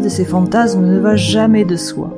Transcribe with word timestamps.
De 0.00 0.08
ces 0.08 0.24
fantasmes 0.24 0.86
ne 0.86 0.98
va 0.98 1.16
jamais 1.16 1.66
de 1.66 1.76
soi. 1.76 2.16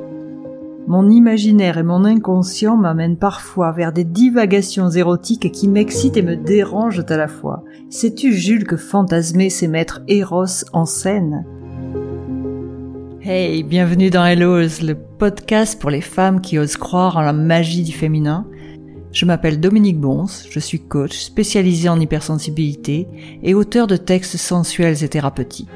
Mon 0.87 1.09
imaginaire 1.09 1.77
et 1.77 1.83
mon 1.83 2.05
inconscient 2.05 2.77
m'amènent 2.77 3.17
parfois 3.17 3.73
vers 3.73 3.91
des 3.91 4.05
divagations 4.05 4.89
érotiques 4.89 5.51
qui 5.51 5.67
m'excitent 5.67 6.15
et 6.15 6.23
me 6.23 6.37
dérangent 6.37 7.03
à 7.09 7.17
la 7.17 7.27
fois. 7.27 7.63
Sais-tu, 7.89 8.33
Jules, 8.33 8.65
que 8.65 8.77
fantasmer, 8.77 9.49
c'est 9.49 9.67
mettre 9.67 10.01
Eros 10.07 10.63
en 10.71 10.85
scène? 10.85 11.45
Hey, 13.21 13.61
bienvenue 13.61 14.09
dans 14.09 14.25
Hellos, 14.25 14.81
le 14.81 14.95
podcast 14.95 15.79
pour 15.79 15.89
les 15.89 16.01
femmes 16.01 16.39
qui 16.39 16.57
osent 16.57 16.77
croire 16.77 17.17
en 17.17 17.21
la 17.21 17.33
magie 17.33 17.83
du 17.83 17.91
féminin. 17.91 18.47
Je 19.11 19.25
m'appelle 19.25 19.59
Dominique 19.59 19.99
Bons, 19.99 20.47
je 20.49 20.59
suis 20.59 20.79
coach 20.79 21.17
spécialisé 21.17 21.89
en 21.89 21.99
hypersensibilité 21.99 23.07
et 23.43 23.53
auteur 23.53 23.85
de 23.85 23.97
textes 23.97 24.37
sensuels 24.37 25.03
et 25.03 25.09
thérapeutiques. 25.09 25.69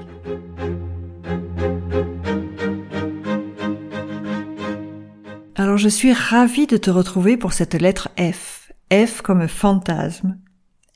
Alors 5.59 5.75
je 5.75 5.89
suis 5.89 6.13
ravie 6.13 6.67
de 6.67 6.77
te 6.77 6.89
retrouver 6.89 7.35
pour 7.35 7.51
cette 7.51 7.73
lettre 7.73 8.07
F. 8.17 8.71
F 8.93 9.21
comme 9.21 9.45
fantasme. 9.49 10.39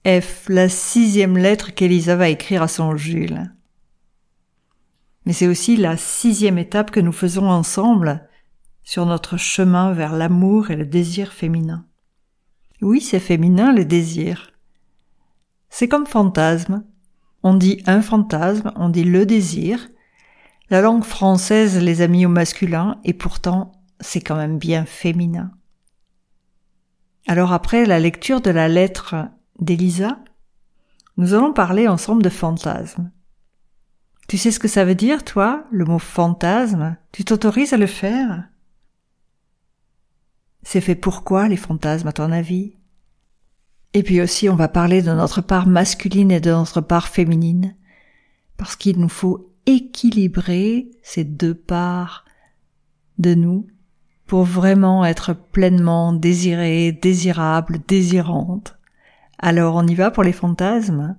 F, 0.07 0.47
la 0.47 0.69
sixième 0.69 1.37
lettre 1.37 1.73
qu'Elisa 1.73 2.15
va 2.15 2.29
écrire 2.29 2.61
à 2.61 2.69
son 2.69 2.95
Jules. 2.95 3.51
Mais 5.25 5.33
c'est 5.33 5.49
aussi 5.49 5.75
la 5.75 5.97
sixième 5.97 6.57
étape 6.57 6.91
que 6.91 7.01
nous 7.01 7.11
faisons 7.11 7.49
ensemble 7.49 8.25
sur 8.83 9.05
notre 9.05 9.35
chemin 9.35 9.91
vers 9.91 10.15
l'amour 10.15 10.71
et 10.71 10.77
le 10.77 10.85
désir 10.85 11.33
féminin. 11.33 11.85
Oui, 12.81 13.01
c'est 13.01 13.19
féminin 13.19 13.73
le 13.73 13.83
désir. 13.83 14.53
C'est 15.67 15.89
comme 15.89 16.07
fantasme. 16.07 16.85
On 17.43 17.53
dit 17.53 17.83
un 17.85 18.01
fantasme, 18.01 18.71
on 18.77 18.87
dit 18.87 19.03
le 19.03 19.25
désir. 19.25 19.89
La 20.69 20.79
langue 20.79 21.03
française 21.03 21.83
les 21.83 22.01
a 22.01 22.07
mis 22.07 22.25
au 22.25 22.29
masculin 22.29 23.01
et 23.03 23.11
pourtant 23.11 23.82
c'est 24.03 24.21
quand 24.21 24.35
même 24.35 24.59
bien 24.59 24.85
féminin. 24.85 25.51
Alors 27.27 27.53
après 27.53 27.85
la 27.85 27.99
lecture 27.99 28.41
de 28.41 28.51
la 28.51 28.67
lettre 28.67 29.15
d'Elisa, 29.59 30.19
nous 31.17 31.33
allons 31.33 31.53
parler 31.53 31.87
ensemble 31.87 32.21
de 32.21 32.29
fantasme. 32.29 33.11
Tu 34.27 34.37
sais 34.37 34.51
ce 34.51 34.59
que 34.59 34.67
ça 34.67 34.85
veut 34.85 34.95
dire, 34.95 35.23
toi, 35.23 35.65
le 35.71 35.85
mot 35.85 35.99
fantasme? 35.99 36.97
Tu 37.11 37.23
t'autorises 37.23 37.73
à 37.73 37.77
le 37.77 37.87
faire? 37.87 38.47
C'est 40.63 40.81
fait 40.81 40.95
pourquoi 40.95 41.47
les 41.47 41.57
fantasmes, 41.57 42.07
à 42.07 42.13
ton 42.13 42.31
avis? 42.31 42.75
Et 43.93 44.01
puis 44.01 44.21
aussi, 44.21 44.49
on 44.49 44.55
va 44.55 44.67
parler 44.67 45.01
de 45.01 45.11
notre 45.11 45.41
part 45.41 45.67
masculine 45.67 46.31
et 46.31 46.39
de 46.39 46.49
notre 46.49 46.81
part 46.81 47.07
féminine, 47.07 47.75
parce 48.57 48.75
qu'il 48.75 48.99
nous 48.99 49.09
faut 49.09 49.53
équilibrer 49.65 50.89
ces 51.03 51.23
deux 51.23 51.53
parts 51.53 52.25
de 53.19 53.35
nous 53.35 53.67
pour 54.25 54.43
vraiment 54.43 55.05
être 55.05 55.33
pleinement 55.33 56.13
désirée, 56.13 56.91
désirable, 56.91 57.79
désirante. 57.87 58.77
Alors 59.37 59.75
on 59.75 59.85
y 59.85 59.95
va 59.95 60.11
pour 60.11 60.23
les 60.23 60.31
fantasmes? 60.31 61.17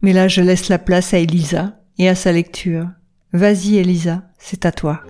Mais 0.00 0.12
là 0.12 0.28
je 0.28 0.40
laisse 0.40 0.68
la 0.68 0.78
place 0.78 1.14
à 1.14 1.18
Elisa 1.18 1.80
et 1.98 2.08
à 2.08 2.14
sa 2.14 2.32
lecture. 2.32 2.88
Vas-y 3.32 3.76
Elisa, 3.76 4.24
c'est 4.38 4.66
à 4.66 4.72
toi. 4.72 5.02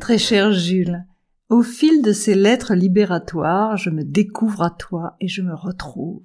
Très 0.00 0.18
cher 0.18 0.52
Jules, 0.52 1.06
au 1.48 1.62
fil 1.62 2.02
de 2.02 2.12
ces 2.12 2.34
lettres 2.34 2.74
libératoires, 2.74 3.76
je 3.76 3.90
me 3.90 4.04
découvre 4.04 4.62
à 4.62 4.70
toi 4.70 5.16
et 5.20 5.28
je 5.28 5.42
me 5.42 5.54
retrouve. 5.54 6.22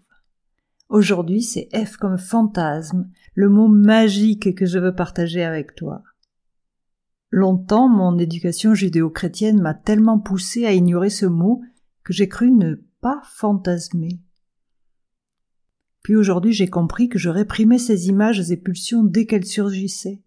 Aujourd'hui, 0.89 1.41
c'est 1.41 1.67
F 1.73 1.97
comme 1.97 2.17
fantasme, 2.17 3.09
le 3.33 3.49
mot 3.49 3.67
magique 3.67 4.55
que 4.55 4.66
je 4.66 4.80
veux 4.80 4.95
partager 4.95 5.43
avec 5.43 5.75
toi. 5.75 6.03
Longtemps, 7.30 7.89
mon 7.89 8.17
éducation 8.17 8.73
judéo-chrétienne 8.73 9.61
m'a 9.61 9.73
tellement 9.73 10.17
poussé 10.17 10.65
à 10.65 10.71
ignorer 10.71 11.09
ce 11.09 11.25
mot 11.25 11.61
que 12.03 12.14
j'ai 12.14 12.30
cru 12.30 12.52
ne 12.52 12.75
pas 13.02 13.21
fantasmer. 13.25 14.21
Puis 16.03 16.15
aujourd'hui, 16.15 16.53
j'ai 16.53 16.70
compris 16.70 17.09
que 17.09 17.19
je 17.19 17.27
réprimais 17.27 17.80
ces 17.80 18.08
images 18.08 18.49
et 18.49 18.55
pulsions 18.55 19.04
dès 19.04 19.25
qu'elles 19.25 19.45
surgissaient. 19.45 20.21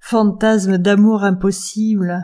Fantasme 0.00 0.76
d'amour 0.76 1.22
impossible, 1.22 2.20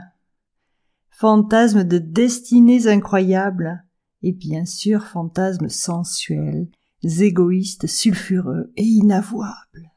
fantasme 1.10 1.84
de 1.84 1.98
destinées 1.98 2.88
incroyables, 2.88 3.84
et 4.22 4.32
bien 4.32 4.66
sûr 4.66 5.04
fantasme 5.06 5.68
sensuel, 5.68 6.68
égoïstes, 7.04 7.86
sulfureux 7.86 8.72
et 8.76 8.84
inavouables. 8.84 9.92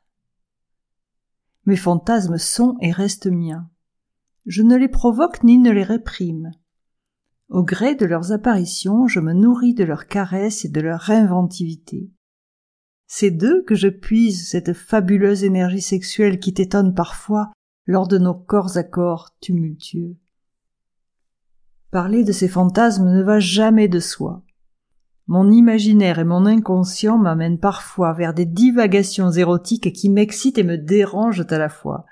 Mes 1.65 1.75
fantasmes 1.75 2.37
sont 2.37 2.77
et 2.81 2.91
restent 2.91 3.31
miens. 3.31 3.69
Je 4.45 4.61
ne 4.61 4.75
les 4.75 4.89
provoque 4.89 5.43
ni 5.43 5.57
ne 5.57 5.71
les 5.71 5.83
réprime. 5.83 6.51
Au 7.49 7.63
gré 7.63 7.95
de 7.95 8.05
leurs 8.05 8.31
apparitions, 8.31 9.07
je 9.07 9.19
me 9.19 9.33
nourris 9.33 9.73
de 9.73 9.83
leurs 9.83 10.07
caresses 10.07 10.65
et 10.65 10.69
de 10.69 10.81
leur 10.81 11.09
inventivité. 11.09 12.11
C'est 13.07 13.31
d'eux 13.31 13.63
que 13.63 13.75
je 13.75 13.89
puise 13.89 14.49
cette 14.49 14.73
fabuleuse 14.73 15.43
énergie 15.43 15.81
sexuelle 15.81 16.39
qui 16.39 16.53
t'étonne 16.53 16.93
parfois 16.93 17.51
lors 17.85 18.07
de 18.07 18.17
nos 18.17 18.33
corps 18.33 18.77
à 18.77 18.83
corps 18.83 19.35
tumultueux. 19.39 20.17
Parler 21.91 22.23
de 22.23 22.31
ces 22.31 22.47
fantasmes 22.47 23.09
ne 23.09 23.21
va 23.21 23.39
jamais 23.39 23.87
de 23.87 23.99
soi. 23.99 24.43
Mon 25.27 25.51
imaginaire 25.51 26.19
et 26.19 26.25
mon 26.25 26.45
inconscient 26.45 27.17
m'amènent 27.17 27.59
parfois 27.59 28.13
vers 28.13 28.33
des 28.33 28.45
divagations 28.45 29.31
érotiques 29.31 29.93
qui 29.93 30.09
m'excitent 30.09 30.57
et 30.57 30.63
me 30.63 30.77
dérangent 30.77 31.45
à 31.49 31.57
la 31.57 31.69
fois. 31.69 32.05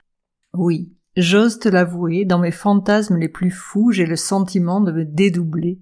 Oui, 0.54 0.94
j'ose 1.18 1.60
te 1.60 1.68
l'avouer, 1.68 2.24
dans 2.24 2.40
mes 2.40 2.52
fantasmes 2.52 3.18
les 3.18 3.28
plus 3.30 3.52
fous, 3.52 3.92
j'ai 3.92 4.06
le 4.06 4.16
sentiment 4.16 4.80
de 4.80 4.92
me 4.92 5.04
dédoubler. 5.04 5.82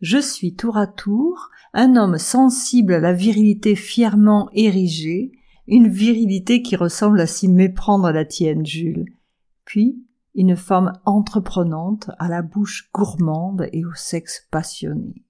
Je 0.00 0.18
suis 0.18 0.54
tour 0.54 0.76
à 0.76 0.86
tour 0.86 1.50
un 1.74 1.96
homme 1.96 2.18
sensible 2.18 2.94
à 2.94 3.00
la 3.00 3.12
virilité 3.12 3.74
fièrement 3.74 4.48
érigée, 4.52 5.32
une 5.66 5.88
virilité 5.88 6.62
qui 6.62 6.76
ressemble 6.76 7.20
à 7.20 7.26
s'y 7.26 7.48
méprendre 7.48 8.06
à 8.06 8.12
la 8.12 8.24
tienne, 8.24 8.66
Jules. 8.66 9.06
Puis, 9.64 10.04
une 10.34 10.56
femme 10.56 10.92
entreprenante 11.04 12.10
à 12.18 12.28
la 12.28 12.42
bouche 12.42 12.90
gourmande 12.92 13.68
et 13.72 13.84
au 13.84 13.94
sexe 13.94 14.46
passionné. 14.50 15.24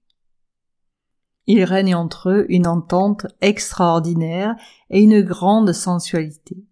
Il 1.45 1.63
règne 1.63 1.95
entre 1.95 2.29
eux 2.29 2.45
une 2.49 2.67
entente 2.67 3.27
extraordinaire 3.41 4.55
et 4.89 5.01
une 5.01 5.21
grande 5.21 5.73
sensualité. 5.73 6.63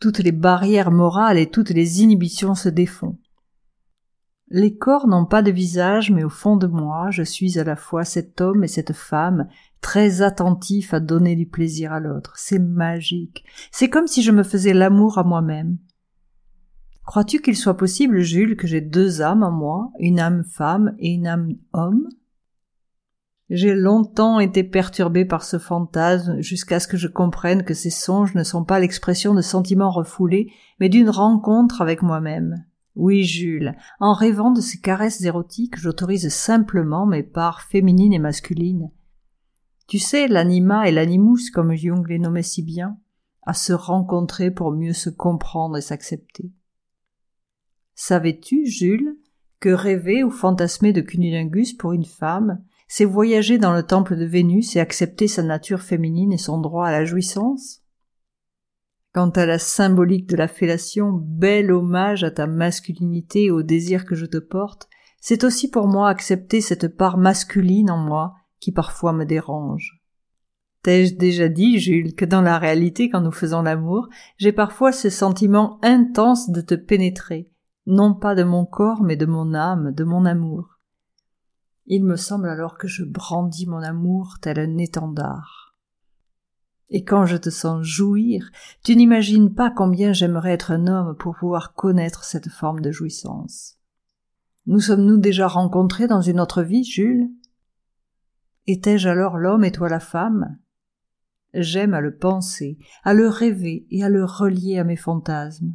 Toutes 0.00 0.20
les 0.20 0.32
barrières 0.32 0.92
morales 0.92 1.38
et 1.38 1.50
toutes 1.50 1.70
les 1.70 2.02
inhibitions 2.02 2.54
se 2.54 2.68
défont. 2.68 3.18
Les 4.50 4.76
corps 4.76 5.08
n'ont 5.08 5.26
pas 5.26 5.42
de 5.42 5.50
visage, 5.50 6.10
mais 6.10 6.24
au 6.24 6.30
fond 6.30 6.56
de 6.56 6.66
moi, 6.66 7.10
je 7.10 7.22
suis 7.22 7.58
à 7.58 7.64
la 7.64 7.76
fois 7.76 8.04
cet 8.04 8.40
homme 8.40 8.64
et 8.64 8.68
cette 8.68 8.94
femme, 8.94 9.48
très 9.82 10.22
attentif 10.22 10.94
à 10.94 11.00
donner 11.00 11.36
du 11.36 11.46
plaisir 11.46 11.92
à 11.92 12.00
l'autre. 12.00 12.34
C'est 12.36 12.58
magique. 12.58 13.44
C'est 13.72 13.90
comme 13.90 14.06
si 14.06 14.22
je 14.22 14.32
me 14.32 14.42
faisais 14.42 14.72
l'amour 14.72 15.18
à 15.18 15.24
moi-même. 15.24 15.76
Crois-tu 17.04 17.40
qu'il 17.40 17.56
soit 17.56 17.76
possible, 17.76 18.20
Jules, 18.20 18.56
que 18.56 18.66
j'ai 18.66 18.80
deux 18.80 19.20
âmes 19.20 19.42
en 19.42 19.50
moi, 19.50 19.90
une 19.98 20.20
âme 20.20 20.44
femme 20.44 20.94
et 20.98 21.10
une 21.10 21.26
âme 21.26 21.54
homme? 21.72 22.08
J'ai 23.50 23.74
longtemps 23.74 24.40
été 24.40 24.62
perturbé 24.62 25.24
par 25.24 25.42
ce 25.42 25.58
fantasme 25.58 26.40
jusqu'à 26.40 26.80
ce 26.80 26.88
que 26.88 26.98
je 26.98 27.08
comprenne 27.08 27.62
que 27.62 27.72
ces 27.72 27.90
songes 27.90 28.34
ne 28.34 28.44
sont 28.44 28.64
pas 28.64 28.78
l'expression 28.78 29.34
de 29.34 29.40
sentiments 29.40 29.90
refoulés, 29.90 30.52
mais 30.80 30.90
d'une 30.90 31.08
rencontre 31.08 31.80
avec 31.80 32.02
moi-même. 32.02 32.64
Oui, 32.94 33.24
Jules, 33.24 33.74
en 34.00 34.12
rêvant 34.12 34.50
de 34.50 34.60
ces 34.60 34.80
caresses 34.80 35.22
érotiques, 35.22 35.78
j'autorise 35.78 36.28
simplement 36.28 37.06
mes 37.06 37.22
parts 37.22 37.62
féminines 37.62 38.12
et 38.12 38.18
masculines. 38.18 38.90
Tu 39.86 39.98
sais, 39.98 40.28
l'anima 40.28 40.86
et 40.86 40.92
l'animus, 40.92 41.50
comme 41.50 41.74
Jung 41.74 42.06
les 42.06 42.18
nommait 42.18 42.42
si 42.42 42.62
bien, 42.62 42.98
à 43.42 43.54
se 43.54 43.72
rencontrer 43.72 44.50
pour 44.50 44.72
mieux 44.72 44.92
se 44.92 45.08
comprendre 45.08 45.78
et 45.78 45.80
s'accepter. 45.80 46.52
Savais-tu, 47.94 48.66
Jules, 48.66 49.16
que 49.60 49.70
rêver 49.70 50.22
ou 50.22 50.30
fantasmer 50.30 50.92
de 50.92 51.00
cunilingus 51.00 51.72
pour 51.72 51.92
une 51.92 52.04
femme, 52.04 52.62
c'est 52.88 53.04
voyager 53.04 53.58
dans 53.58 53.72
le 53.72 53.82
temple 53.82 54.16
de 54.16 54.24
Vénus 54.24 54.74
et 54.74 54.80
accepter 54.80 55.28
sa 55.28 55.42
nature 55.42 55.82
féminine 55.82 56.32
et 56.32 56.38
son 56.38 56.58
droit 56.58 56.86
à 56.86 56.92
la 56.92 57.04
jouissance? 57.04 57.82
Quant 59.12 59.30
à 59.30 59.46
la 59.46 59.58
symbolique 59.58 60.28
de 60.28 60.36
la 60.36 60.48
fellation, 60.48 61.12
bel 61.12 61.70
hommage 61.70 62.24
à 62.24 62.30
ta 62.30 62.46
masculinité 62.46 63.44
et 63.44 63.50
au 63.50 63.62
désir 63.62 64.06
que 64.06 64.14
je 64.14 64.26
te 64.26 64.38
porte, 64.38 64.88
c'est 65.20 65.44
aussi 65.44 65.70
pour 65.70 65.86
moi 65.86 66.08
accepter 66.08 66.60
cette 66.60 66.96
part 66.96 67.18
masculine 67.18 67.90
en 67.90 67.98
moi 67.98 68.34
qui 68.60 68.72
parfois 68.72 69.12
me 69.12 69.24
dérange. 69.24 70.02
T'ai-je 70.82 71.14
déjà 71.16 71.48
dit, 71.48 71.78
Jules, 71.78 72.14
que 72.14 72.24
dans 72.24 72.40
la 72.40 72.58
réalité, 72.58 73.10
quand 73.10 73.20
nous 73.20 73.32
faisons 73.32 73.62
l'amour, 73.62 74.08
j'ai 74.36 74.52
parfois 74.52 74.92
ce 74.92 75.10
sentiment 75.10 75.78
intense 75.82 76.50
de 76.50 76.60
te 76.60 76.74
pénétrer, 76.74 77.50
non 77.86 78.14
pas 78.14 78.34
de 78.34 78.44
mon 78.44 78.64
corps, 78.64 79.02
mais 79.02 79.16
de 79.16 79.26
mon 79.26 79.54
âme, 79.54 79.92
de 79.92 80.04
mon 80.04 80.24
amour? 80.24 80.77
Il 81.90 82.04
me 82.04 82.16
semble 82.16 82.50
alors 82.50 82.76
que 82.76 82.86
je 82.86 83.02
brandis 83.02 83.66
mon 83.66 83.82
amour 83.82 84.36
tel 84.42 84.58
un 84.58 84.76
étendard. 84.76 85.74
Et 86.90 87.02
quand 87.02 87.24
je 87.24 87.38
te 87.38 87.48
sens 87.48 87.82
jouir, 87.82 88.50
tu 88.84 88.94
n'imagines 88.94 89.54
pas 89.54 89.70
combien 89.70 90.12
j'aimerais 90.12 90.52
être 90.52 90.70
un 90.70 90.86
homme 90.86 91.16
pour 91.16 91.34
pouvoir 91.36 91.72
connaître 91.72 92.24
cette 92.24 92.50
forme 92.50 92.82
de 92.82 92.92
jouissance. 92.92 93.78
Nous 94.66 94.80
sommes-nous 94.80 95.16
déjà 95.16 95.48
rencontrés 95.48 96.06
dans 96.06 96.20
une 96.20 96.40
autre 96.40 96.62
vie, 96.62 96.84
Jules? 96.84 97.30
Étais-je 98.66 99.08
alors 99.08 99.38
l'homme 99.38 99.64
et 99.64 99.72
toi 99.72 99.88
la 99.88 100.00
femme? 100.00 100.58
J'aime 101.54 101.94
à 101.94 102.02
le 102.02 102.14
penser, 102.14 102.78
à 103.02 103.14
le 103.14 103.28
rêver 103.28 103.86
et 103.90 104.04
à 104.04 104.10
le 104.10 104.26
relier 104.26 104.76
à 104.76 104.84
mes 104.84 104.96
fantasmes. 104.96 105.74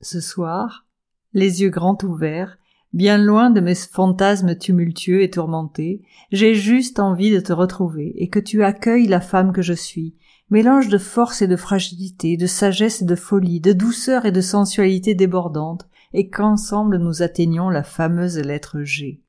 Ce 0.00 0.20
soir, 0.22 0.86
les 1.34 1.60
yeux 1.60 1.68
grands 1.68 1.98
ouverts, 2.02 2.56
bien 2.96 3.18
loin 3.18 3.50
de 3.50 3.60
mes 3.60 3.74
fantasmes 3.74 4.56
tumultueux 4.56 5.22
et 5.22 5.28
tourmentés, 5.28 6.02
j'ai 6.32 6.54
juste 6.54 6.98
envie 6.98 7.30
de 7.30 7.40
te 7.40 7.52
retrouver 7.52 8.14
et 8.16 8.30
que 8.30 8.38
tu 8.38 8.64
accueilles 8.64 9.06
la 9.06 9.20
femme 9.20 9.52
que 9.52 9.60
je 9.60 9.74
suis, 9.74 10.16
mélange 10.48 10.88
de 10.88 10.96
force 10.96 11.42
et 11.42 11.46
de 11.46 11.56
fragilité, 11.56 12.38
de 12.38 12.46
sagesse 12.46 13.02
et 13.02 13.04
de 13.04 13.14
folie, 13.14 13.60
de 13.60 13.74
douceur 13.74 14.24
et 14.24 14.32
de 14.32 14.40
sensualité 14.40 15.14
débordante, 15.14 15.86
et 16.14 16.30
qu'ensemble 16.30 16.96
nous 16.96 17.20
atteignions 17.20 17.68
la 17.68 17.82
fameuse 17.82 18.38
lettre 18.38 18.80
G. 18.80 19.22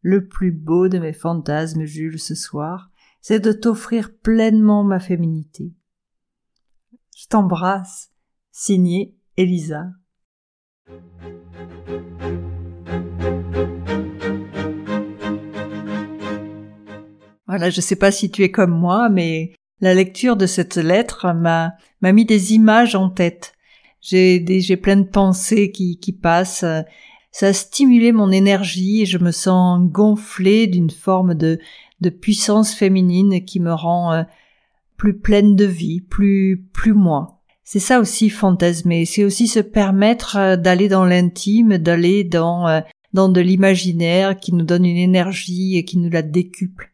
Le 0.00 0.28
plus 0.28 0.52
beau 0.52 0.86
de 0.86 1.00
mes 1.00 1.12
fantasmes, 1.12 1.84
Jules, 1.84 2.20
ce 2.20 2.36
soir, 2.36 2.92
c'est 3.20 3.40
de 3.40 3.50
t'offrir 3.50 4.16
pleinement 4.16 4.84
ma 4.84 5.00
féminité. 5.00 5.74
Je 7.16 7.26
t'embrasse, 7.26 8.12
signé 8.52 9.16
Elisa. 9.36 9.88
Voilà, 17.50 17.68
je 17.68 17.80
sais 17.80 17.96
pas 17.96 18.12
si 18.12 18.30
tu 18.30 18.44
es 18.44 18.52
comme 18.52 18.70
moi, 18.70 19.08
mais 19.08 19.54
la 19.80 19.92
lecture 19.92 20.36
de 20.36 20.46
cette 20.46 20.76
lettre 20.76 21.32
m'a, 21.32 21.74
mis 22.00 22.24
des 22.24 22.54
images 22.54 22.94
en 22.94 23.10
tête. 23.10 23.54
J'ai 24.00 24.76
plein 24.76 24.96
de 24.96 25.08
pensées 25.08 25.72
qui, 25.72 26.18
passent. 26.22 26.64
Ça 27.32 27.46
a 27.48 27.52
stimulé 27.52 28.12
mon 28.12 28.30
énergie 28.30 29.02
et 29.02 29.06
je 29.06 29.18
me 29.18 29.32
sens 29.32 29.80
gonflée 29.82 30.68
d'une 30.68 30.90
forme 30.90 31.34
de, 31.34 31.58
puissance 32.20 32.72
féminine 32.72 33.44
qui 33.44 33.58
me 33.58 33.72
rend 33.72 34.12
euh, 34.12 34.22
plus 34.96 35.18
pleine 35.18 35.56
de 35.56 35.64
vie, 35.64 36.00
plus 36.00 36.70
moi. 36.86 37.39
C'est 37.72 37.78
ça 37.78 38.00
aussi 38.00 38.30
fantasmer, 38.30 39.04
c'est 39.04 39.22
aussi 39.22 39.46
se 39.46 39.60
permettre 39.60 40.36
euh, 40.36 40.56
d'aller 40.56 40.88
dans 40.88 41.04
l'intime, 41.04 41.78
d'aller 41.78 42.24
dans, 42.24 42.66
euh, 42.66 42.80
dans 43.12 43.28
de 43.28 43.40
l'imaginaire 43.40 44.36
qui 44.36 44.52
nous 44.52 44.64
donne 44.64 44.84
une 44.84 44.96
énergie 44.96 45.76
et 45.76 45.84
qui 45.84 45.96
nous 45.98 46.10
la 46.10 46.22
décuple. 46.22 46.92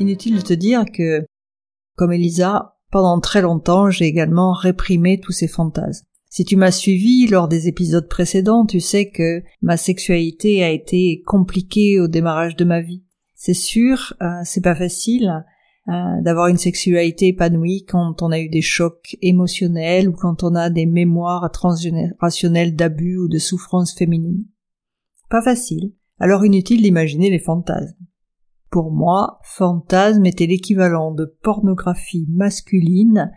Inutile 0.00 0.38
de 0.38 0.42
te 0.42 0.54
dire 0.54 0.84
que, 0.92 1.24
comme 1.94 2.12
Elisa, 2.12 2.74
pendant 2.90 3.20
très 3.20 3.40
longtemps, 3.40 3.90
j'ai 3.90 4.06
également 4.06 4.52
réprimé 4.52 5.20
tous 5.20 5.30
ces 5.30 5.46
fantasmes. 5.46 6.06
Si 6.28 6.44
tu 6.44 6.56
m'as 6.56 6.72
suivi 6.72 7.28
lors 7.28 7.46
des 7.46 7.68
épisodes 7.68 8.08
précédents, 8.08 8.66
tu 8.66 8.80
sais 8.80 9.10
que 9.10 9.44
ma 9.62 9.76
sexualité 9.76 10.64
a 10.64 10.70
été 10.70 11.22
compliquée 11.24 12.00
au 12.00 12.08
démarrage 12.08 12.56
de 12.56 12.64
ma 12.64 12.80
vie. 12.80 13.04
C'est 13.40 13.54
sûr, 13.54 14.14
euh, 14.20 14.40
c'est 14.42 14.64
pas 14.64 14.74
facile 14.74 15.44
euh, 15.88 16.20
d'avoir 16.22 16.48
une 16.48 16.56
sexualité 16.56 17.28
épanouie 17.28 17.84
quand 17.84 18.20
on 18.20 18.32
a 18.32 18.40
eu 18.40 18.48
des 18.48 18.62
chocs 18.62 19.16
émotionnels 19.22 20.08
ou 20.08 20.12
quand 20.12 20.42
on 20.42 20.56
a 20.56 20.70
des 20.70 20.86
mémoires 20.86 21.48
transgénérationnelles 21.52 22.74
d'abus 22.74 23.16
ou 23.16 23.28
de 23.28 23.38
souffrances 23.38 23.94
féminines. 23.94 24.44
Pas 25.30 25.40
facile. 25.40 25.92
Alors 26.18 26.44
inutile 26.44 26.82
d'imaginer 26.82 27.30
les 27.30 27.38
fantasmes. 27.38 27.96
Pour 28.70 28.90
moi, 28.90 29.38
fantasme 29.44 30.26
était 30.26 30.46
l'équivalent 30.46 31.12
de 31.12 31.24
pornographie 31.24 32.26
masculine 32.28 33.30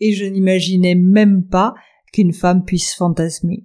et 0.00 0.12
je 0.12 0.26
n'imaginais 0.26 0.96
même 0.96 1.46
pas 1.46 1.72
qu'une 2.12 2.34
femme 2.34 2.62
puisse 2.62 2.94
fantasmer. 2.94 3.64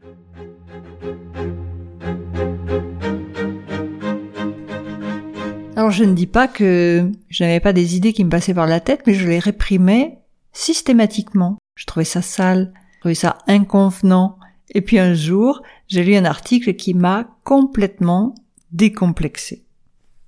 Alors 5.89 5.97
je 5.97 6.03
ne 6.03 6.13
dis 6.13 6.27
pas 6.27 6.47
que 6.47 7.11
je 7.29 7.43
n'avais 7.43 7.59
pas 7.59 7.73
des 7.73 7.95
idées 7.95 8.13
qui 8.13 8.23
me 8.23 8.29
passaient 8.29 8.53
par 8.53 8.67
la 8.67 8.79
tête, 8.79 9.01
mais 9.07 9.15
je 9.15 9.27
les 9.27 9.39
réprimais 9.39 10.19
systématiquement. 10.53 11.57
Je 11.73 11.87
trouvais 11.87 12.05
ça 12.05 12.21
sale, 12.21 12.71
je 12.93 12.99
trouvais 12.99 13.15
ça 13.15 13.39
inconvenant. 13.47 14.37
Et 14.69 14.81
puis 14.81 14.99
un 14.99 15.15
jour, 15.15 15.63
j'ai 15.87 16.03
lu 16.03 16.15
un 16.15 16.25
article 16.25 16.75
qui 16.75 16.93
m'a 16.93 17.35
complètement 17.43 18.35
décomplexé, 18.71 19.65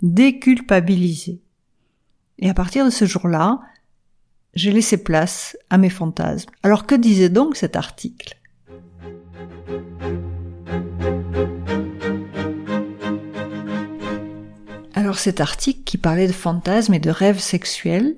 déculpabilisé. 0.01 1.43
Et 2.39 2.49
à 2.49 2.55
partir 2.55 2.83
de 2.83 2.89
ce 2.89 3.05
jour-là, 3.05 3.59
j'ai 4.55 4.71
laissé 4.71 4.97
place 5.03 5.55
à 5.69 5.77
mes 5.77 5.91
fantasmes. 5.91 6.49
Alors 6.63 6.87
que 6.87 6.95
disait 6.95 7.29
donc 7.29 7.55
cet 7.55 7.75
article? 7.75 8.40
Alors 15.11 15.19
cet 15.19 15.41
article 15.41 15.81
qui 15.83 15.97
parlait 15.97 16.27
de 16.27 16.31
fantasmes 16.31 16.93
et 16.93 16.99
de 16.99 17.09
rêves 17.09 17.41
sexuels 17.41 18.15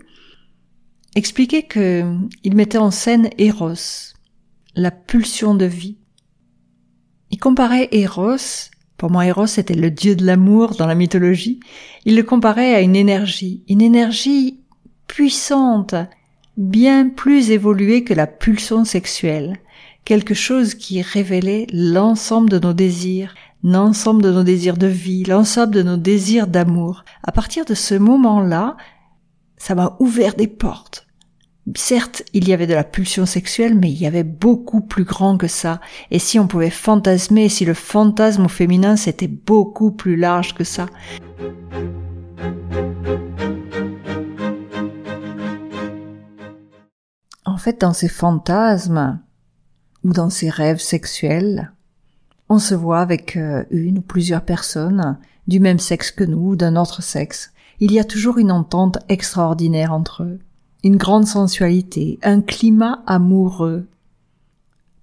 expliquait 1.16 1.64
que 1.64 2.06
il 2.44 2.56
mettait 2.56 2.78
en 2.78 2.92
scène 2.92 3.32
Eros, 3.40 4.14
la 4.76 4.92
pulsion 4.92 5.56
de 5.56 5.66
vie. 5.66 5.98
Il 7.32 7.40
comparait 7.40 7.90
Eros, 7.94 8.70
pour 8.96 9.10
moi 9.10 9.26
Eros 9.26 9.58
était 9.58 9.74
le 9.74 9.90
dieu 9.90 10.16
de 10.16 10.24
l'amour 10.24 10.76
dans 10.76 10.86
la 10.86 10.94
mythologie, 10.94 11.60
il 12.06 12.16
le 12.16 12.22
comparait 12.22 12.76
à 12.76 12.82
une 12.82 12.96
énergie, 12.96 13.64
une 13.68 13.82
énergie 13.82 14.60
puissante, 15.08 15.96
bien 16.58 17.10
plus 17.10 17.50
évolué 17.50 18.04
que 18.04 18.14
la 18.14 18.28
pulsion 18.28 18.86
sexuelle, 18.86 19.58
quelque 20.06 20.36
chose 20.36 20.76
qui 20.76 21.02
révélait 21.02 21.66
l'ensemble 21.74 22.52
de 22.52 22.60
nos 22.60 22.74
désirs, 22.74 23.34
l'ensemble 23.64 24.22
de 24.22 24.32
nos 24.32 24.44
désirs 24.44 24.78
de 24.78 24.88
vie, 24.88 25.24
l'ensemble 25.24 25.74
de 25.74 25.84
nos 25.84 25.98
désirs 25.98 26.48
d'amour. 26.48 27.04
À 27.24 27.32
partir 27.32 27.66
de 27.66 27.74
ce 27.74 27.96
moment-là, 27.96 28.76
ça 29.58 29.76
m'a 29.76 29.96
ouvert 30.00 30.36
des 30.36 30.48
portes. 30.48 31.08
Certes, 31.78 32.24
il 32.34 32.48
y 32.50 32.54
avait 32.54 32.68
de 32.68 32.74
la 32.74 32.84
pulsion 32.84 33.26
sexuelle, 33.26 33.80
mais 33.80 33.90
il 33.90 33.98
y 33.98 34.06
avait 34.06 34.26
beaucoup 34.26 34.82
plus 34.82 35.06
grand 35.06 35.38
que 35.38 35.48
ça. 35.48 35.80
Et 36.12 36.20
si 36.20 36.38
on 36.38 36.46
pouvait 36.46 36.70
fantasmer, 36.70 37.48
si 37.48 37.64
le 37.64 37.74
fantasme 37.74 38.46
au 38.46 38.50
féminin 38.50 38.98
c'était 38.98 39.28
beaucoup 39.28 39.92
plus 39.92 40.18
large 40.18 40.56
que 40.56 40.66
ça. 40.66 40.88
En 47.46 47.58
fait, 47.58 47.80
dans 47.80 47.94
ces 47.94 48.10
fantasmes 48.10 49.22
ou 50.04 50.12
dans 50.12 50.30
ces 50.30 50.50
rêves 50.50 50.82
sexuels, 50.82 51.73
on 52.54 52.60
se 52.60 52.76
voit 52.76 53.00
avec 53.00 53.36
euh, 53.36 53.64
une 53.72 53.98
ou 53.98 54.02
plusieurs 54.02 54.44
personnes 54.44 55.18
du 55.48 55.60
même 55.60 55.80
sexe 55.80 56.12
que 56.12 56.24
nous 56.24 56.52
ou 56.52 56.56
d'un 56.56 56.76
autre 56.76 57.02
sexe. 57.02 57.52
Il 57.80 57.92
y 57.92 58.00
a 58.00 58.04
toujours 58.04 58.38
une 58.38 58.52
entente 58.52 59.00
extraordinaire 59.10 59.92
entre 59.92 60.24
eux, 60.24 60.40
une 60.84 60.98
grande 60.98 61.26
sensualité, 61.26 62.20
un 62.22 62.42
climat 62.42 63.04
amoureux. 63.08 63.88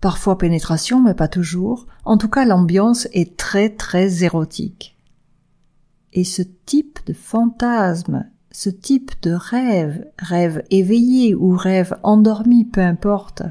Parfois 0.01 0.39
pénétration, 0.39 1.03
mais 1.03 1.15
pas 1.15 1.29
toujours. 1.29 1.87
En 2.05 2.17
tout 2.17 2.29
cas, 2.29 2.45
l'ambiance 2.45 3.09
est 3.13 3.37
très 3.37 3.69
très 3.69 4.23
érotique. 4.23 4.97
Et 6.13 6.25
ce 6.25 6.43
type 6.65 7.01
de 7.07 7.13
fantasme 7.13 8.25
ce 8.53 8.69
type 8.69 9.13
de 9.23 9.33
rêve, 9.33 10.07
rêve 10.19 10.65
éveillé 10.71 11.35
ou 11.35 11.57
rêve 11.57 11.97
endormi, 12.03 12.65
peu 12.65 12.81
importe, 12.81 13.43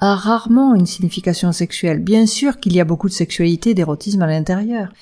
a 0.00 0.14
rarement 0.14 0.74
une 0.74 0.86
signification 0.86 1.52
sexuelle. 1.52 2.00
Bien 2.00 2.26
sûr 2.26 2.58
qu'il 2.58 2.74
y 2.74 2.80
a 2.80 2.84
beaucoup 2.84 3.08
de 3.08 3.14
sexualité 3.14 3.74
d'érotisme 3.74 4.22
à 4.22 4.26
l'intérieur, 4.26 4.92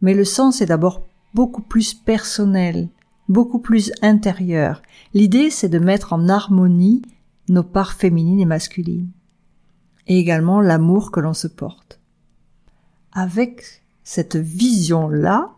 mais 0.00 0.14
le 0.14 0.24
sens 0.24 0.60
est 0.60 0.66
d'abord 0.66 1.06
beaucoup 1.34 1.62
plus 1.62 1.94
personnel, 1.94 2.88
beaucoup 3.28 3.58
plus 3.58 3.92
intérieur. 4.02 4.82
L'idée, 5.14 5.50
c'est 5.50 5.68
de 5.68 5.78
mettre 5.78 6.12
en 6.12 6.28
harmonie 6.28 7.02
nos 7.48 7.62
parts 7.62 7.94
féminines 7.94 8.40
et 8.40 8.46
masculines, 8.46 9.10
et 10.06 10.18
également 10.18 10.60
l'amour 10.60 11.10
que 11.10 11.20
l'on 11.20 11.34
se 11.34 11.48
porte. 11.48 12.00
Avec 13.12 13.82
cette 14.02 14.36
vision-là, 14.36 15.50